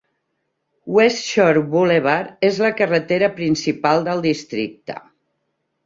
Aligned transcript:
Westshore 0.95 1.63
Boulevard 1.75 2.49
és 2.51 2.59
la 2.65 2.73
carretera 2.83 3.33
principal 3.39 4.05
del 4.09 4.29
districte. 4.31 5.03